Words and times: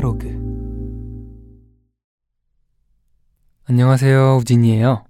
프롤로그 0.00 0.40
안녕하세요. 3.64 4.36
우진이에요. 4.38 5.04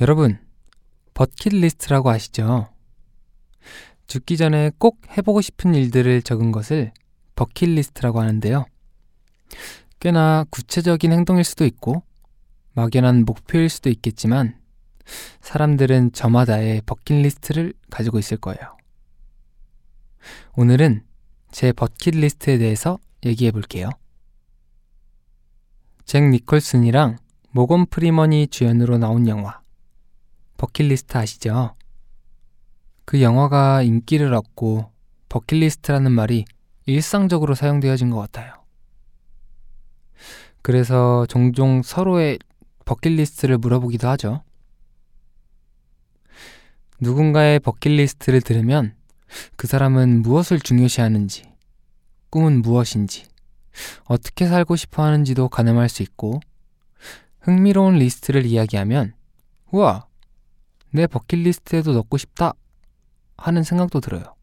여러분, 0.00 0.38
버킷리스트라고 1.14 2.10
아시죠? 2.10 2.68
죽기 4.06 4.36
전에 4.36 4.70
꼭 4.78 5.00
해보고 5.16 5.40
싶은 5.40 5.74
일들을 5.74 6.22
적은 6.22 6.52
것을 6.52 6.92
버킷리스트라고 7.34 8.20
하는데요. 8.20 8.66
꽤나 9.98 10.44
구체적인 10.50 11.10
행동일 11.10 11.42
수도 11.44 11.64
있고, 11.64 12.02
막연한 12.74 13.24
목표일 13.24 13.68
수도 13.70 13.90
있겠지만, 13.90 14.60
사람들은 15.40 16.12
저마다의 16.12 16.82
버킷리스트를 16.86 17.72
가지고 17.90 18.18
있을 18.18 18.36
거예요. 18.36 18.76
오늘은 20.56 21.04
제 21.50 21.72
버킷리스트에 21.72 22.58
대해서 22.58 22.98
얘기해 23.24 23.50
볼게요. 23.50 23.90
잭 26.04 26.28
니콜슨이랑 26.28 27.18
모건 27.50 27.86
프리먼이 27.86 28.48
주연으로 28.48 28.98
나온 28.98 29.28
영화 29.28 29.60
버킷리스트 30.56 31.16
아시죠? 31.16 31.74
그 33.04 33.22
영화가 33.22 33.82
인기를 33.82 34.32
얻고 34.34 34.90
버킷리스트라는 35.28 36.12
말이 36.12 36.44
일상적으로 36.86 37.54
사용되어진 37.54 38.10
것 38.10 38.18
같아요. 38.18 38.54
그래서 40.62 41.26
종종 41.26 41.82
서로의 41.82 42.38
버킷리스트를 42.84 43.58
물어보기도 43.58 44.08
하죠. 44.10 44.42
누군가의 47.00 47.60
버킷리스트를 47.60 48.42
들으면 48.42 48.94
그 49.56 49.66
사람은 49.66 50.22
무엇을 50.22 50.60
중요시하는지, 50.60 51.49
꿈은 52.30 52.62
무엇인지, 52.62 53.26
어떻게 54.04 54.46
살고 54.46 54.76
싶어 54.76 55.04
하는지도 55.04 55.48
가늠할 55.48 55.88
수 55.88 56.02
있고, 56.02 56.40
흥미로운 57.40 57.96
리스트를 57.96 58.46
이야기하면, 58.46 59.14
우와, 59.72 60.06
내 60.90 61.06
버킷리스트에도 61.06 61.92
넣고 61.92 62.18
싶다 62.18 62.52
하는 63.36 63.62
생각도 63.62 64.00
들어요. 64.00 64.34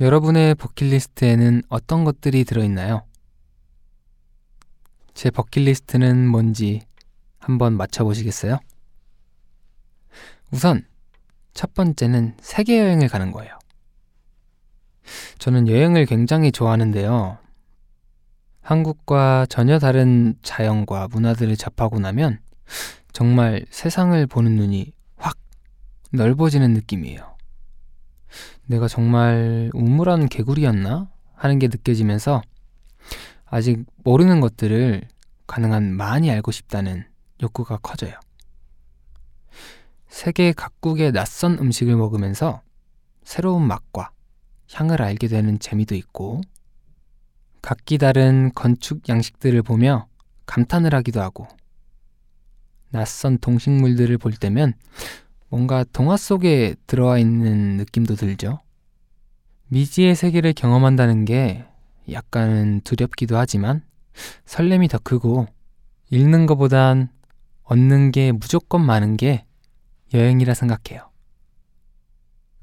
여러분의 0.00 0.54
버킷리스트에는 0.54 1.62
어떤 1.68 2.04
것들이 2.04 2.44
들어있나요? 2.44 3.06
제 5.14 5.30
버킷리스트는 5.30 6.26
뭔지 6.28 6.82
한번 7.38 7.74
맞춰보시겠어요? 7.74 8.58
우선 10.50 10.86
첫 11.54 11.72
번째는 11.72 12.36
세계 12.40 12.78
여행을 12.78 13.08
가는 13.08 13.32
거예요. 13.32 13.55
저는 15.38 15.68
여행을 15.68 16.06
굉장히 16.06 16.52
좋아하는데요. 16.52 17.38
한국과 18.60 19.46
전혀 19.48 19.78
다른 19.78 20.34
자연과 20.42 21.08
문화들을 21.12 21.56
접하고 21.56 22.00
나면 22.00 22.40
정말 23.12 23.64
세상을 23.70 24.26
보는 24.26 24.56
눈이 24.56 24.92
확 25.16 25.36
넓어지는 26.12 26.72
느낌이에요. 26.72 27.36
내가 28.66 28.88
정말 28.88 29.70
우물한 29.72 30.28
개구리였나? 30.28 31.08
하는 31.34 31.58
게 31.58 31.68
느껴지면서 31.68 32.42
아직 33.44 33.84
모르는 34.02 34.40
것들을 34.40 35.02
가능한 35.46 35.94
많이 35.94 36.30
알고 36.30 36.50
싶다는 36.50 37.06
욕구가 37.42 37.76
커져요. 37.78 38.14
세계 40.08 40.52
각국의 40.52 41.12
낯선 41.12 41.58
음식을 41.58 41.94
먹으면서 41.94 42.62
새로운 43.22 43.62
맛과 43.66 44.10
향을 44.72 45.02
알게 45.02 45.28
되는 45.28 45.58
재미도 45.58 45.94
있고, 45.94 46.40
각기 47.62 47.98
다른 47.98 48.52
건축 48.54 49.08
양식들을 49.08 49.62
보며 49.62 50.06
감탄을 50.46 50.94
하기도 50.94 51.20
하고, 51.20 51.48
낯선 52.90 53.38
동식물들을 53.38 54.16
볼 54.18 54.32
때면 54.32 54.74
뭔가 55.48 55.84
동화 55.92 56.16
속에 56.16 56.74
들어와 56.86 57.18
있는 57.18 57.76
느낌도 57.76 58.14
들죠. 58.14 58.60
미지의 59.68 60.14
세계를 60.14 60.52
경험한다는 60.52 61.24
게 61.24 61.64
약간은 62.10 62.82
두렵기도 62.84 63.36
하지만 63.36 63.82
설렘이 64.44 64.88
더 64.88 64.98
크고 64.98 65.46
읽는 66.10 66.46
것보단 66.46 67.10
얻는 67.64 68.12
게 68.12 68.32
무조건 68.32 68.84
많은 68.84 69.16
게 69.16 69.44
여행이라 70.14 70.54
생각해요. 70.54 71.10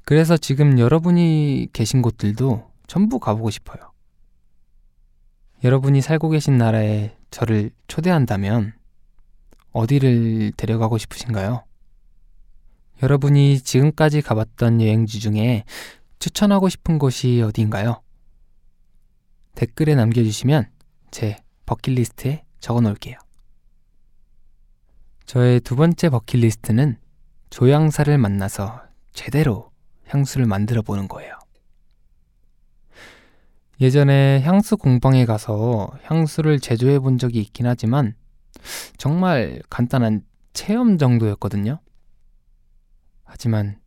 그래서 0.04 0.36
지금 0.36 0.78
여러분이 0.78 1.68
계신 1.72 2.02
곳들도 2.02 2.70
전부 2.86 3.18
가보고 3.18 3.50
싶어요. 3.50 3.92
여러분이 5.62 6.02
살고 6.02 6.28
계신 6.28 6.58
나라에 6.58 7.16
저를 7.30 7.70
초대한다면 7.88 8.74
어디를 9.72 10.52
데려가고 10.56 10.98
싶으신가요? 10.98 11.64
여러분이 13.02 13.60
지금까지 13.60 14.20
가봤던 14.20 14.82
여행지 14.82 15.20
중에 15.20 15.64
추천하고 16.18 16.68
싶은 16.68 16.98
곳이 16.98 17.40
어디인가요? 17.42 18.00
댓글에 19.54 19.94
남겨주시면 19.94 20.68
제 21.10 21.36
버킷리스트에 21.64 22.44
적어 22.60 22.80
놓을게요. 22.82 23.16
저의 25.24 25.60
두 25.60 25.76
번째 25.76 26.10
버킷리스트는 26.10 26.98
조향사를 27.48 28.16
만나서 28.18 28.82
제대로 29.12 29.73
향수를 30.06 30.46
만들어 30.46 30.82
보는 30.82 31.08
거예요. 31.08 31.38
예전에 33.80 34.40
향수 34.42 34.76
공방에 34.76 35.26
가서 35.26 35.90
향수를 36.02 36.60
제조해 36.60 37.00
본 37.00 37.18
적이 37.18 37.40
있긴 37.40 37.66
하지만 37.66 38.14
정말 38.96 39.60
간단한 39.68 40.24
체험 40.52 40.96
정도였거든요. 40.96 41.80
하지만 43.24 43.80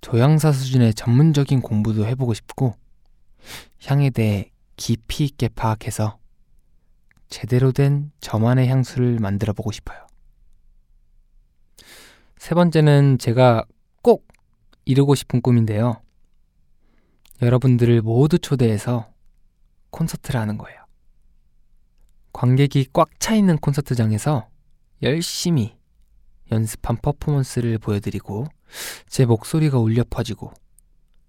조향사 0.00 0.52
수준의 0.52 0.94
전문적인 0.94 1.60
공부도 1.60 2.06
해보고 2.06 2.32
싶고 2.32 2.74
향에 3.84 4.10
대해 4.10 4.50
깊이 4.76 5.24
있게 5.24 5.48
파악해서 5.48 6.18
제대로 7.28 7.72
된 7.72 8.12
저만의 8.20 8.68
향수를 8.68 9.18
만들어 9.18 9.52
보고 9.52 9.72
싶어요. 9.72 10.06
세 12.38 12.54
번째는 12.54 13.18
제가 13.18 13.64
꼭 14.02 14.26
이루고 14.86 15.14
싶은 15.14 15.42
꿈인데요. 15.42 16.00
여러분들을 17.42 18.00
모두 18.00 18.38
초대해서 18.38 19.12
콘서트를 19.90 20.40
하는 20.40 20.56
거예요. 20.56 20.86
관객이 22.32 22.88
꽉 22.92 23.10
차 23.18 23.34
있는 23.34 23.58
콘서트장에서 23.58 24.48
열심히 25.02 25.76
연습한 26.52 26.98
퍼포먼스를 27.02 27.78
보여드리고 27.78 28.46
제 29.08 29.26
목소리가 29.26 29.78
울려 29.78 30.04
퍼지고 30.08 30.52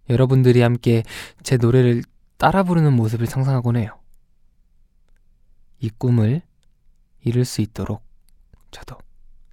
여러분들이 0.09 0.61
함께 0.61 1.03
제 1.43 1.57
노래를 1.57 2.03
따라 2.37 2.63
부르는 2.63 2.93
모습을 2.93 3.25
상상하곤 3.25 3.77
해요. 3.77 3.99
이 5.79 5.89
꿈을 5.89 6.43
이룰 7.21 7.45
수 7.45 7.61
있도록 7.61 8.03
저도 8.71 8.97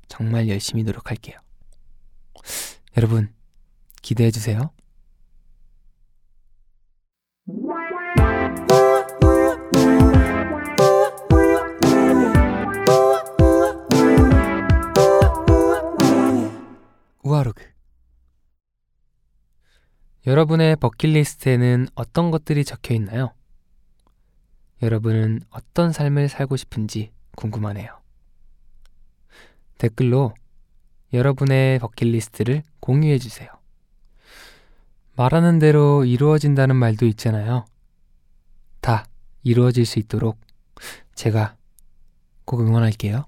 정말 0.06 0.48
열심히 0.48 0.82
노력할게요. 0.82 1.38
여러분, 2.96 3.32
기대해 4.04 4.30
주세요. 4.30 4.70
우아로그 17.22 17.64
여러분의 20.26 20.76
버킷리스트에는 20.76 21.88
어떤 21.94 22.30
것들이 22.30 22.66
적혀 22.66 22.92
있나요? 22.92 23.32
여러분은 24.82 25.40
어떤 25.48 25.92
삶을 25.92 26.28
살고 26.28 26.56
싶은지 26.56 27.10
궁금하네요. 27.36 27.88
댓글로 29.78 30.34
여러분의 31.14 31.78
버킷리스트를 31.78 32.62
공유해 32.80 33.16
주세요. 33.18 33.53
말하는 35.16 35.58
대로 35.58 36.04
이루어진다는 36.04 36.76
말도 36.76 37.06
있잖아요. 37.06 37.66
다 38.80 39.06
이루어질 39.42 39.86
수 39.86 39.98
있도록 39.98 40.40
제가 41.14 41.56
꼭 42.44 42.60
응원할게요. 42.60 43.26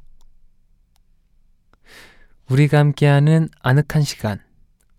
우리가 2.51 2.79
함께하는 2.79 3.49
아늑한 3.61 4.03
시간, 4.03 4.41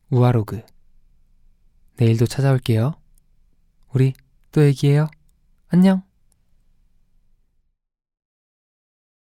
우아로그. 0.09 0.61
내일도 1.97 2.25
찾아올게요. 2.25 2.93
우리 3.93 4.13
또 4.51 4.63
얘기해요. 4.63 5.07
안녕. 5.69 6.06